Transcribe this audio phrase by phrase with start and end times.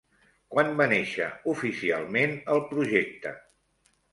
[0.53, 3.35] Quan va néixer oficialment el projecte?